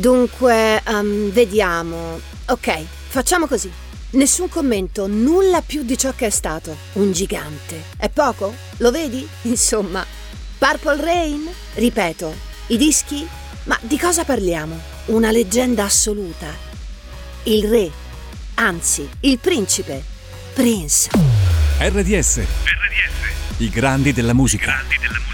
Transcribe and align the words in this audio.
Dunque, 0.00 0.82
um, 0.86 1.30
vediamo. 1.30 2.18
Ok, 2.46 2.86
facciamo 3.08 3.46
così. 3.46 3.70
Nessun 4.12 4.48
commento, 4.48 5.06
nulla 5.06 5.60
più 5.60 5.82
di 5.82 5.98
ciò 5.98 6.14
che 6.16 6.24
è 6.24 6.30
stato. 6.30 6.74
Un 6.94 7.12
gigante. 7.12 7.82
È 7.98 8.08
poco? 8.08 8.54
Lo 8.78 8.90
vedi? 8.90 9.28
Insomma. 9.42 10.02
Purple 10.56 11.04
Rain? 11.04 11.46
Ripeto, 11.74 12.34
i 12.68 12.78
dischi? 12.78 13.28
Ma 13.64 13.78
di 13.82 13.98
cosa 13.98 14.24
parliamo? 14.24 14.80
Una 15.06 15.30
leggenda 15.30 15.84
assoluta. 15.84 16.48
Il 17.42 17.68
re, 17.68 17.90
anzi, 18.54 19.06
il 19.20 19.38
principe. 19.38 20.02
Prince. 20.54 21.10
RDS. 21.78 22.38
RDS. 22.38 22.40
I 23.58 23.68
grandi 23.68 24.14
della 24.14 24.32
musica. 24.32 24.64
I 24.64 24.66
grandi 24.66 24.96
della 24.96 25.08
musica. 25.10 25.29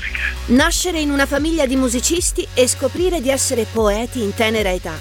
Nascere 0.49 1.01
in 1.01 1.11
una 1.11 1.27
famiglia 1.27 1.67
di 1.67 1.75
musicisti 1.75 2.47
e 2.55 2.69
scoprire 2.69 3.21
di 3.21 3.31
essere 3.31 3.65
poeti 3.65 4.23
in 4.23 4.33
tenera 4.33 4.71
età. 4.71 4.93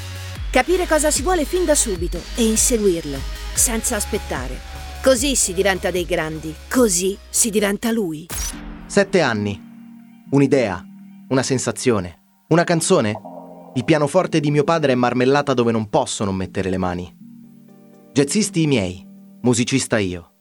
Capire 0.50 0.88
cosa 0.88 1.12
si 1.12 1.22
vuole 1.22 1.46
fin 1.46 1.66
da 1.66 1.76
subito 1.76 2.20
e 2.36 2.48
inseguirlo, 2.48 3.20
senza 3.54 3.96
aspettare. 3.96 4.58
Così 5.04 5.36
si 5.36 5.54
diventa 5.54 5.92
dei 5.92 6.06
grandi, 6.06 6.52
così 6.68 7.16
si 7.30 7.52
diventa 7.52 7.92
lui. 7.92 8.26
Sette 8.88 9.22
anni. 9.22 9.62
Un'idea, 10.32 10.84
una 11.30 11.44
sensazione, 11.44 12.22
una 12.48 12.64
canzone. 12.64 13.14
Il 13.76 13.86
pianoforte 13.86 14.40
di 14.40 14.50
mio 14.50 14.64
padre 14.64 14.94
è 14.94 14.96
marmellata 14.96 15.54
dove 15.54 15.72
non 15.72 15.90
posso 15.90 16.24
non 16.24 16.36
mettere 16.36 16.72
le 16.72 16.78
mani. 16.80 17.16
Jazzisti 18.14 18.64
i 18.64 18.68
miei, 18.68 19.06
musicista 19.42 20.00
io. 20.00 20.32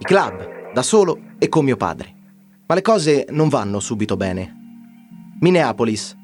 I 0.00 0.04
club, 0.04 0.72
da 0.72 0.82
solo 0.82 1.34
e 1.38 1.48
con 1.48 1.64
mio 1.64 1.76
padre. 1.76 2.21
Ma 2.66 2.74
le 2.74 2.82
cose 2.82 3.26
non 3.30 3.48
vanno 3.48 3.80
subito 3.80 4.16
bene. 4.16 4.60
Minneapolis, 5.40 6.16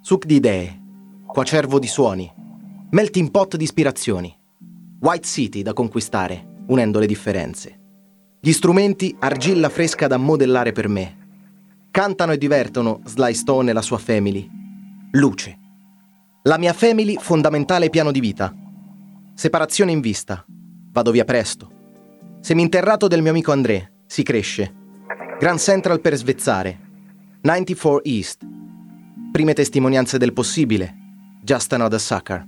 suc 0.00 0.24
di 0.24 0.36
idee, 0.36 0.80
quacervo 1.26 1.78
di 1.78 1.86
suoni, 1.86 2.30
melting 2.90 3.30
pot 3.30 3.56
di 3.56 3.64
ispirazioni. 3.64 4.34
White 5.00 5.26
City 5.26 5.62
da 5.62 5.72
conquistare, 5.72 6.62
unendo 6.66 6.98
le 6.98 7.06
differenze. 7.06 7.80
Gli 8.40 8.52
strumenti, 8.52 9.14
argilla 9.18 9.68
fresca 9.68 10.06
da 10.06 10.16
modellare 10.16 10.72
per 10.72 10.88
me. 10.88 11.16
Cantano 11.90 12.32
e 12.32 12.38
divertono 12.38 13.00
Sly 13.04 13.34
Stone 13.34 13.70
e 13.70 13.72
la 13.72 13.82
sua 13.82 13.98
family. 13.98 14.48
Luce. 15.12 15.58
La 16.42 16.58
mia 16.58 16.72
family 16.72 17.16
fondamentale 17.20 17.90
piano 17.90 18.10
di 18.10 18.20
vita. 18.20 18.52
Separazione 19.34 19.92
in 19.92 20.00
vista. 20.00 20.44
Vado 20.48 21.10
via 21.10 21.24
presto. 21.24 21.70
Seminterrato 22.40 23.06
del 23.08 23.22
mio 23.22 23.30
amico 23.30 23.52
André. 23.52 23.92
Si 24.06 24.22
cresce. 24.22 24.81
Grand 25.42 25.58
Central 25.58 26.00
per 26.00 26.14
svezzare. 26.14 26.78
94 27.40 28.04
East. 28.04 28.46
Prime 29.32 29.52
testimonianze 29.54 30.16
del 30.16 30.32
possibile. 30.32 30.94
Just 31.42 31.72
Another 31.72 31.98
Sucker. 31.98 32.46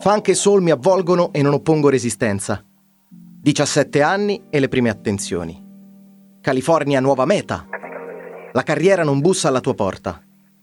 Funk 0.00 0.26
e 0.26 0.34
soul 0.34 0.60
mi 0.60 0.72
avvolgono 0.72 1.32
e 1.32 1.42
non 1.42 1.52
oppongo 1.52 1.88
resistenza. 1.88 2.60
17 3.08 4.02
anni 4.02 4.42
e 4.50 4.58
le 4.58 4.66
prime 4.66 4.90
attenzioni. 4.90 5.64
California 6.40 6.98
nuova 6.98 7.24
meta. 7.24 7.68
La 8.50 8.64
carriera 8.64 9.04
non 9.04 9.20
bussa 9.20 9.46
alla 9.46 9.60
tua 9.60 9.74
porta. 9.74 10.20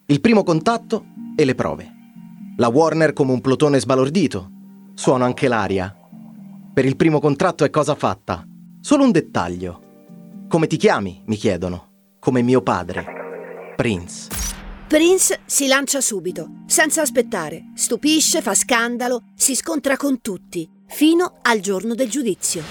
Il 0.08 0.20
primo 0.20 0.44
contatto 0.44 1.06
e 1.38 1.46
le 1.46 1.56
prove. 1.56 1.90
La 2.58 2.68
Warner 2.68 3.14
come 3.14 3.32
un 3.32 3.40
plotone 3.40 3.80
sbalordito. 3.80 4.52
Suono 4.94 5.24
anche 5.24 5.48
l'aria. 5.48 5.96
Per 6.74 6.84
il 6.84 6.98
primo 6.98 7.22
contratto 7.22 7.64
è 7.64 7.70
cosa 7.70 7.96
fatta. 7.96 8.46
Solo 8.82 9.06
un 9.06 9.12
dettaglio. 9.12 9.84
Come 10.48 10.68
ti 10.68 10.78
chiami? 10.78 11.24
mi 11.26 11.36
chiedono. 11.36 12.18
Come 12.20 12.42
mio 12.44 12.62
padre. 12.62 13.04
Prince. 13.76 14.28
Prince 14.88 15.42
si 15.46 15.66
lancia 15.66 16.00
subito, 16.00 16.62
senza 16.68 17.02
aspettare, 17.02 17.72
stupisce, 17.74 18.42
fa 18.42 18.54
scandalo, 18.54 19.24
si 19.36 19.56
scontra 19.56 19.98
con 19.98 20.22
tutti, 20.22 20.70
fino 20.88 21.40
al 21.42 21.60
giorno 21.60 21.96
del 21.96 22.10
giudizio. 22.10 22.62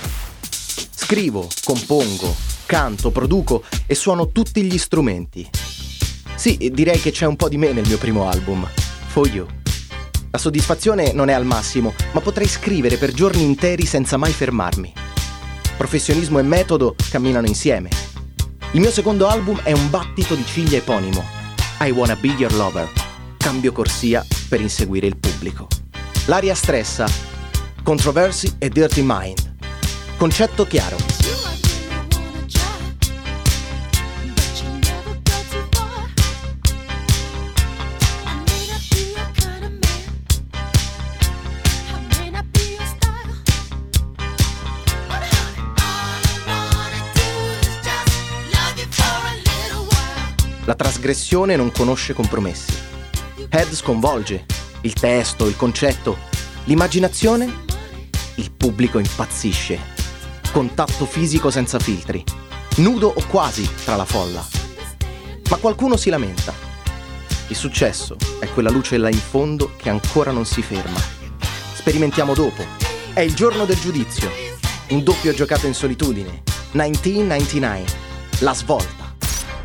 Scrivo, 0.94 1.48
compongo, 1.64 2.34
canto, 2.64 3.10
produco 3.10 3.64
e 3.86 3.94
suono 3.96 4.28
tutti 4.28 4.62
gli 4.62 4.78
strumenti. 4.78 5.50
Sì, 6.36 6.70
direi 6.72 7.00
che 7.00 7.10
c'è 7.10 7.26
un 7.26 7.36
po' 7.36 7.48
di 7.48 7.58
me 7.58 7.72
nel 7.72 7.86
mio 7.86 7.98
primo 7.98 8.28
album, 8.28 8.66
For 9.08 9.26
You. 9.26 9.46
La 10.30 10.38
soddisfazione 10.38 11.12
non 11.12 11.28
è 11.28 11.32
al 11.32 11.44
massimo, 11.44 11.92
ma 12.12 12.20
potrei 12.20 12.46
scrivere 12.46 12.96
per 12.96 13.12
giorni 13.12 13.42
interi 13.42 13.84
senza 13.84 14.16
mai 14.16 14.32
fermarmi. 14.32 15.03
Professionismo 15.76 16.38
e 16.38 16.42
metodo 16.42 16.94
camminano 17.10 17.46
insieme. 17.46 17.88
Il 18.72 18.80
mio 18.80 18.90
secondo 18.90 19.26
album 19.26 19.60
è 19.62 19.72
un 19.72 19.90
battito 19.90 20.34
di 20.34 20.44
ciglia 20.44 20.78
eponimo. 20.78 21.24
I 21.80 21.90
Wanna 21.90 22.16
Be 22.16 22.28
Your 22.28 22.54
Lover. 22.54 22.88
Cambio 23.36 23.72
corsia 23.72 24.24
per 24.48 24.60
inseguire 24.60 25.06
il 25.06 25.16
pubblico. 25.16 25.66
L'aria 26.26 26.54
stressa. 26.54 27.06
Controversy 27.82 28.54
e 28.58 28.68
Dirty 28.68 29.02
Mind. 29.04 29.56
Concetto 30.16 30.66
chiaro. 30.66 31.23
Trasgressione 51.04 51.54
non 51.54 51.70
conosce 51.70 52.14
compromessi. 52.14 52.72
Head 53.50 53.74
sconvolge, 53.74 54.46
il 54.80 54.94
testo, 54.94 55.46
il 55.46 55.54
concetto, 55.54 56.16
l'immaginazione, 56.64 57.64
il 58.36 58.50
pubblico 58.50 58.98
impazzisce. 58.98 59.78
Contatto 60.50 61.04
fisico 61.04 61.50
senza 61.50 61.78
filtri, 61.78 62.24
nudo 62.76 63.12
o 63.14 63.22
quasi 63.26 63.68
tra 63.84 63.96
la 63.96 64.06
folla. 64.06 64.42
Ma 65.50 65.56
qualcuno 65.56 65.98
si 65.98 66.08
lamenta. 66.08 66.54
Il 67.48 67.56
successo 67.56 68.16
è 68.40 68.48
quella 68.48 68.70
luce 68.70 68.96
là 68.96 69.10
in 69.10 69.18
fondo 69.18 69.72
che 69.76 69.90
ancora 69.90 70.30
non 70.30 70.46
si 70.46 70.62
ferma. 70.62 70.98
Sperimentiamo 71.74 72.32
dopo. 72.32 72.64
È 73.12 73.20
il 73.20 73.34
giorno 73.34 73.66
del 73.66 73.78
giudizio. 73.78 74.30
Un 74.88 75.02
doppio 75.02 75.34
giocato 75.34 75.66
in 75.66 75.74
solitudine. 75.74 76.42
1999. 76.72 77.84
La 78.38 78.54
svolta. 78.54 79.03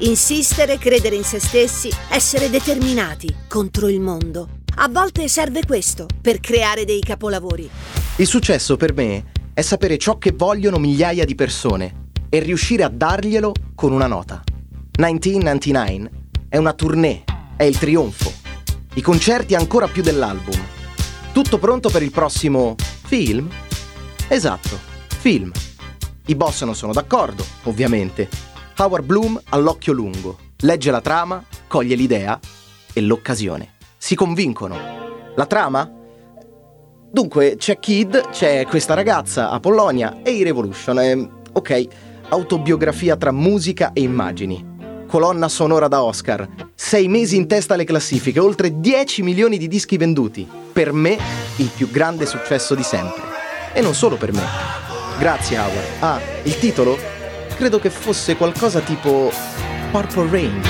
Insistere, 0.01 0.77
credere 0.77 1.17
in 1.17 1.25
se 1.25 1.39
stessi, 1.39 1.91
essere 2.09 2.49
determinati 2.49 3.35
contro 3.49 3.89
il 3.89 3.99
mondo. 3.99 4.47
A 4.75 4.87
volte 4.87 5.27
serve 5.27 5.65
questo 5.65 6.05
per 6.21 6.39
creare 6.39 6.85
dei 6.85 7.01
capolavori. 7.01 7.69
Il 8.15 8.25
successo 8.25 8.77
per 8.77 8.93
me 8.93 9.25
è 9.53 9.59
sapere 9.59 9.97
ciò 9.97 10.17
che 10.17 10.31
vogliono 10.31 10.77
migliaia 10.77 11.25
di 11.25 11.35
persone 11.35 12.11
e 12.29 12.39
riuscire 12.39 12.83
a 12.83 12.87
darglielo 12.87 13.51
con 13.75 13.91
una 13.91 14.07
nota. 14.07 14.41
1999 14.97 16.11
è 16.47 16.55
una 16.55 16.71
tournée, 16.71 17.25
è 17.57 17.63
il 17.63 17.77
trionfo. 17.77 18.31
I 18.93 19.01
concerti 19.01 19.53
ancora 19.53 19.89
più 19.89 20.01
dell'album. 20.01 20.57
Tutto 21.33 21.57
pronto 21.57 21.89
per 21.89 22.03
il 22.03 22.11
prossimo 22.11 22.75
film? 23.03 23.49
Esatto, 24.29 24.79
film. 25.19 25.51
I 26.27 26.35
boss 26.35 26.63
non 26.63 26.75
sono 26.75 26.93
d'accordo, 26.93 27.43
ovviamente, 27.63 28.29
Howard 28.81 29.03
Bloom 29.03 29.41
all'occhio 29.49 29.91
lungo, 29.91 30.37
legge 30.59 30.89
la 30.89 31.01
trama, 31.01 31.43
coglie 31.67 31.95
l'idea 31.95 32.39
e 32.93 33.01
l'occasione. 33.01 33.73
Si 33.97 34.15
convincono. 34.15 34.77
La 35.35 35.45
trama? 35.45 35.91
Dunque, 37.11 37.55
c'è 37.57 37.77
Kid, 37.77 38.29
c'è 38.29 38.65
questa 38.67 38.93
ragazza, 38.93 39.49
Apollonia 39.49 40.21
e 40.23 40.31
i 40.31 40.43
Revolution. 40.43 40.97
Eh, 40.97 41.29
ok, 41.51 41.87
autobiografia 42.29 43.17
tra 43.17 43.33
musica 43.33 43.91
e 43.91 43.99
immagini. 43.99 44.65
Colonna 45.07 45.49
sonora 45.49 45.89
da 45.89 46.01
Oscar. 46.01 46.47
Sei 46.73 47.09
mesi 47.09 47.35
in 47.35 47.47
testa 47.47 47.73
alle 47.73 47.83
classifiche, 47.83 48.39
oltre 48.39 48.79
10 48.79 49.23
milioni 49.23 49.57
di 49.57 49.67
dischi 49.67 49.97
venduti. 49.97 50.47
Per 50.71 50.93
me, 50.93 51.17
il 51.57 51.69
più 51.75 51.91
grande 51.91 52.25
successo 52.25 52.75
di 52.75 52.83
sempre. 52.83 53.23
E 53.73 53.81
non 53.81 53.93
solo 53.93 54.15
per 54.15 54.31
me. 54.31 54.43
Grazie 55.17 55.57
Howard. 55.57 55.87
Ah, 55.99 56.21
il 56.43 56.57
titolo? 56.57 57.18
Credo 57.59 57.77
che 57.77 57.89
fosse 57.89 58.37
qualcosa 58.37 58.79
tipo 58.79 59.29
Purple 59.91 60.29
Rain. 60.29 60.61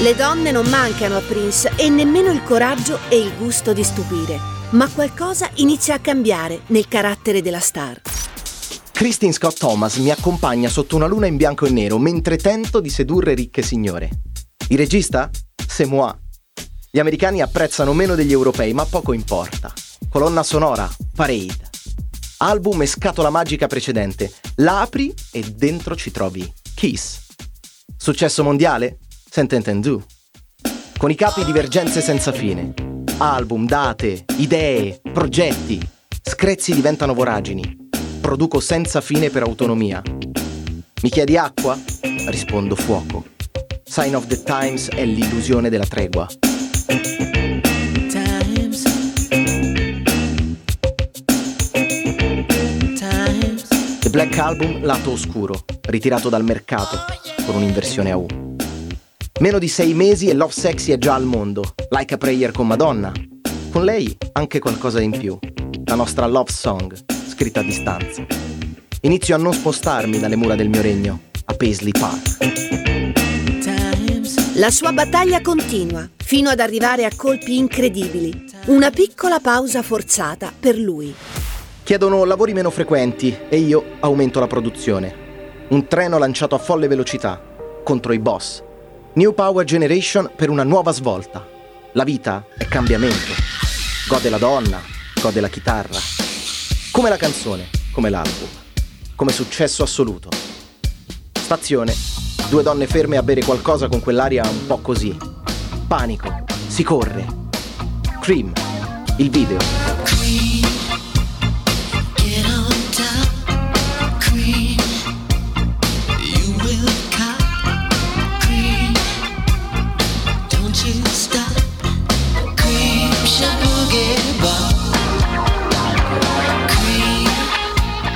Le 0.00 0.14
donne 0.14 0.50
non 0.50 0.66
mancano 0.66 1.16
a 1.16 1.20
Prince 1.20 1.72
e 1.76 1.88
nemmeno 1.88 2.30
il 2.30 2.42
coraggio 2.42 2.98
e 3.08 3.16
il 3.16 3.32
gusto 3.38 3.72
di 3.72 3.82
stupire, 3.82 4.38
ma 4.72 4.90
qualcosa 4.90 5.48
inizia 5.54 5.94
a 5.94 6.00
cambiare 6.00 6.60
nel 6.66 6.86
carattere 6.86 7.40
della 7.40 7.60
star. 7.60 7.98
Christine 8.92 9.32
Scott 9.32 9.58
Thomas 9.58 9.96
mi 9.96 10.10
accompagna 10.10 10.68
sotto 10.68 10.96
una 10.96 11.06
luna 11.06 11.24
in 11.24 11.38
bianco 11.38 11.64
e 11.64 11.70
nero 11.70 11.96
mentre 11.96 12.36
tento 12.36 12.80
di 12.80 12.90
sedurre 12.90 13.32
ricche 13.32 13.62
signore. 13.62 14.10
Il 14.68 14.76
regista? 14.76 15.30
C'est 15.70 15.86
moi. 15.86 16.14
Gli 16.90 16.98
americani 16.98 17.40
apprezzano 17.40 17.94
meno 17.94 18.16
degli 18.16 18.32
europei, 18.32 18.74
ma 18.74 18.84
poco 18.84 19.12
importa. 19.12 19.72
Colonna 20.08 20.42
sonora, 20.42 20.90
Parade. 21.14 21.68
album 22.38 22.82
e 22.82 22.86
scatola 22.86 23.30
magica 23.30 23.68
precedente. 23.68 24.32
La 24.56 24.80
apri 24.80 25.14
e 25.30 25.42
dentro 25.54 25.94
ci 25.94 26.10
trovi 26.10 26.52
Kiss. 26.74 27.20
Successo 27.96 28.42
mondiale? 28.42 28.98
Sentente 29.30 29.78
Do. 29.78 30.04
Con 30.98 31.10
i 31.10 31.14
capi 31.14 31.44
divergenze 31.44 32.00
senza 32.00 32.32
fine. 32.32 32.74
Album, 33.18 33.66
date, 33.66 34.24
idee, 34.38 35.00
progetti. 35.12 35.80
Screzzi 36.22 36.74
diventano 36.74 37.14
voragini. 37.14 37.88
Produco 38.20 38.58
senza 38.58 39.00
fine 39.00 39.30
per 39.30 39.42
autonomia. 39.42 40.02
Mi 41.02 41.08
chiedi 41.08 41.36
acqua? 41.36 41.78
Rispondo 42.26 42.74
fuoco. 42.74 43.38
Sign 43.92 44.14
of 44.14 44.28
the 44.28 44.40
Times 44.44 44.88
è 44.88 45.04
l'illusione 45.04 45.68
della 45.68 45.84
tregua. 45.84 46.28
The 53.98 54.10
Black 54.10 54.38
Album 54.38 54.84
lato 54.84 55.10
oscuro, 55.10 55.64
ritirato 55.88 56.28
dal 56.28 56.44
mercato, 56.44 56.98
con 57.44 57.56
un'inversione 57.56 58.12
a 58.12 58.16
U. 58.16 58.26
Meno 59.40 59.58
di 59.58 59.66
sei 59.66 59.92
mesi 59.92 60.28
e 60.28 60.34
Love 60.34 60.52
Sexy 60.52 60.92
è 60.92 60.98
già 60.98 61.14
al 61.14 61.24
mondo, 61.24 61.74
Like 61.88 62.14
a 62.14 62.16
Prayer 62.16 62.52
con 62.52 62.68
Madonna. 62.68 63.12
Con 63.70 63.82
lei 63.82 64.16
anche 64.34 64.60
qualcosa 64.60 65.00
in 65.00 65.10
più, 65.10 65.36
la 65.86 65.96
nostra 65.96 66.28
Love 66.28 66.52
Song, 66.52 66.96
scritta 67.28 67.58
a 67.58 67.64
distanza. 67.64 68.24
Inizio 69.00 69.34
a 69.34 69.38
non 69.38 69.52
spostarmi 69.52 70.20
dalle 70.20 70.36
mura 70.36 70.54
del 70.54 70.68
mio 70.68 70.80
regno, 70.80 71.22
a 71.46 71.54
Paisley 71.54 71.90
Park. 71.90 72.89
La 74.60 74.70
sua 74.70 74.92
battaglia 74.92 75.40
continua, 75.40 76.06
fino 76.18 76.50
ad 76.50 76.60
arrivare 76.60 77.06
a 77.06 77.10
colpi 77.16 77.56
incredibili. 77.56 78.44
Una 78.66 78.90
piccola 78.90 79.40
pausa 79.40 79.80
forzata 79.80 80.52
per 80.60 80.76
lui. 80.76 81.14
Chiedono 81.82 82.24
lavori 82.24 82.52
meno 82.52 82.68
frequenti 82.68 83.34
e 83.48 83.56
io 83.56 83.96
aumento 84.00 84.38
la 84.38 84.46
produzione. 84.46 85.64
Un 85.68 85.86
treno 85.86 86.18
lanciato 86.18 86.56
a 86.56 86.58
folle 86.58 86.88
velocità, 86.88 87.42
contro 87.82 88.12
i 88.12 88.18
boss. 88.18 88.62
New 89.14 89.32
Power 89.32 89.64
Generation 89.64 90.30
per 90.36 90.50
una 90.50 90.62
nuova 90.62 90.92
svolta. 90.92 91.48
La 91.92 92.04
vita 92.04 92.44
è 92.58 92.66
cambiamento. 92.66 93.32
Gode 94.10 94.28
la 94.28 94.36
donna, 94.36 94.78
gode 95.22 95.40
la 95.40 95.48
chitarra. 95.48 95.98
Come 96.92 97.08
la 97.08 97.16
canzone, 97.16 97.70
come 97.92 98.10
l'album. 98.10 98.48
Come 99.16 99.32
successo 99.32 99.82
assoluto. 99.82 100.28
Stazione. 101.32 102.19
Due 102.50 102.64
donne 102.64 102.88
ferme 102.88 103.16
a 103.16 103.22
bere 103.22 103.44
qualcosa 103.44 103.86
con 103.86 104.00
quell'aria 104.00 104.42
un 104.42 104.66
po' 104.66 104.78
così. 104.78 105.16
Panico. 105.86 106.42
Si 106.66 106.82
corre. 106.82 107.24
Cream. 108.20 108.52
Il 109.18 109.30
video. 109.30 109.56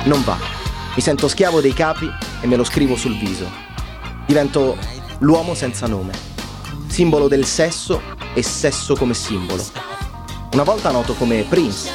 Non 0.03 0.23
va. 0.25 0.37
Mi 0.93 1.01
sento 1.01 1.29
schiavo 1.29 1.61
dei 1.61 1.73
capi 1.73 2.11
e 2.41 2.47
me 2.47 2.57
lo 2.57 2.65
scrivo 2.65 2.97
sul 2.97 3.17
viso. 3.17 3.64
Divento 4.25 4.75
l'uomo 5.19 5.53
senza 5.53 5.85
nome. 5.85 6.11
Simbolo 6.87 7.27
del 7.27 7.45
sesso 7.45 8.01
e 8.33 8.41
sesso 8.41 8.95
come 8.95 9.13
simbolo. 9.13 9.63
Una 10.53 10.63
volta 10.63 10.89
noto 10.89 11.13
come 11.13 11.43
Prince. 11.43 11.91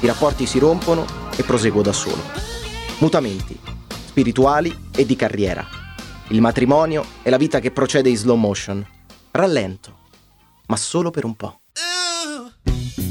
I 0.00 0.06
rapporti 0.06 0.46
si 0.46 0.58
rompono 0.58 1.04
e 1.36 1.42
proseguo 1.42 1.82
da 1.82 1.92
solo. 1.92 2.22
Mutamenti, 2.98 3.58
spirituali 4.06 4.88
e 4.94 5.04
di 5.04 5.16
carriera. 5.16 5.66
Il 6.28 6.40
matrimonio 6.40 7.04
e 7.22 7.28
la 7.28 7.36
vita 7.36 7.60
che 7.60 7.70
procede 7.70 8.08
in 8.08 8.16
slow 8.16 8.36
motion. 8.36 8.86
Rallento, 9.30 9.98
ma 10.66 10.76
solo 10.76 11.10
per 11.10 11.24
un 11.24 11.34
po'. 11.34 11.58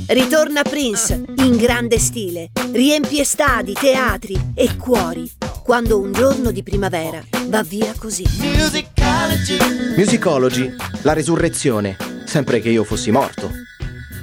Ritorna 0.08 0.64
Prince 0.64 1.24
in 1.38 1.56
grande 1.56 2.00
stile, 2.00 2.52
riempie 2.72 3.24
stadi, 3.24 3.74
teatri 3.74 4.54
e 4.54 4.76
cuori, 4.76 5.30
quando 5.64 5.98
un 5.98 6.12
giorno 6.12 6.52
di 6.52 6.62
primavera 6.62 7.24
va 7.48 7.64
via 7.64 7.94
così. 7.98 8.26
Musicology, 9.96 10.76
la 11.04 11.14
resurrezione, 11.14 11.96
sempre 12.26 12.60
che 12.60 12.70
io 12.70 12.84
fossi 12.84 13.12
morto. 13.12 13.50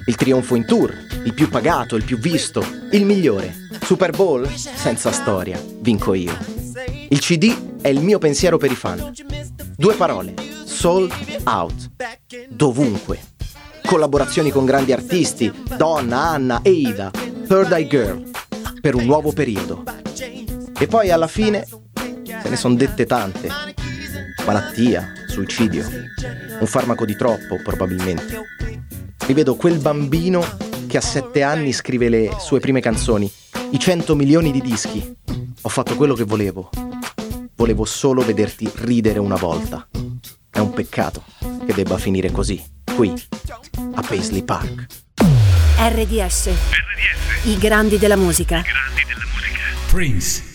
Il 0.05 0.17
trionfo 0.17 0.55
in 0.55 0.67
tour, 0.67 0.95
il 1.25 1.33
più 1.33 1.49
pagato, 1.49 1.97
il 1.97 2.05
più 2.05 2.19
visto, 2.19 2.65
il 2.93 3.07
migliore. 3.07 3.55
Super 3.83 4.11
Bowl, 4.11 4.49
senza 4.55 5.11
storia, 5.13 5.59
vinco 5.79 6.13
io. 6.13 6.37
Il 7.09 7.19
CD 7.21 7.81
è 7.81 7.89
il 7.89 8.01
mio 8.01 8.19
pensiero 8.19 8.59
per 8.59 8.71
i 8.71 8.77
fan. 8.77 9.11
Due 9.77 9.95
parole, 9.95 10.35
sold 10.65 11.13
out. 11.45 11.91
Dovunque. 12.49 13.19
Collaborazioni 13.85 14.51
con 14.51 14.67
grandi 14.67 14.93
artisti, 14.93 15.51
Donna, 15.77 16.29
Anna, 16.29 16.61
Ada, 16.63 17.11
Third 17.49 17.73
Eye 17.73 17.87
Girl, 17.87 18.31
per 18.81 18.95
un 18.95 19.05
nuovo 19.05 19.33
periodo. 19.33 20.00
E 20.83 20.87
poi 20.87 21.11
alla 21.11 21.29
fine 21.29 21.67
se 22.25 22.49
ne 22.49 22.57
sono 22.57 22.75
dette 22.75 23.05
tante. 23.05 23.51
Malattia, 24.47 25.13
suicidio, 25.27 25.87
un 26.59 26.67
farmaco 26.67 27.05
di 27.05 27.15
troppo 27.17 27.61
probabilmente. 27.63 28.41
Rivedo 29.27 29.57
quel 29.57 29.79
bambino 29.79 30.43
che 30.87 30.97
a 30.97 31.03
sette 31.03 31.43
anni 31.43 31.75
scrive 31.75 32.09
le 32.09 32.35
sue 32.39 32.61
prime 32.61 32.81
canzoni, 32.81 33.31
i 33.73 33.79
100 33.79 34.17
milioni 34.17 34.51
di 34.51 34.63
dischi. 34.63 35.17
Ho 35.61 35.69
fatto 35.69 35.95
quello 35.97 36.15
che 36.15 36.25
volevo. 36.25 36.71
Volevo 37.57 37.85
solo 37.85 38.23
vederti 38.23 38.71
ridere 38.77 39.19
una 39.19 39.37
volta. 39.37 39.87
È 40.49 40.61
un 40.61 40.73
peccato 40.73 41.25
che 41.67 41.75
debba 41.75 41.99
finire 41.99 42.31
così, 42.31 42.59
qui, 42.95 43.13
a 43.97 44.01
Paisley 44.01 44.43
Park. 44.43 44.87
RDS. 45.77 46.51
I 47.45 47.59
grandi 47.59 47.99
della 47.99 48.17
musica. 48.17 48.63
Prince. 49.91 50.49